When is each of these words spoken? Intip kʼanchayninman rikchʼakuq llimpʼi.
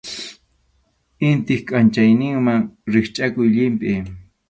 Intip 1.27 1.61
kʼanchayninman 1.67 2.59
rikchʼakuq 2.91 3.47
llimpʼi. 3.55 3.91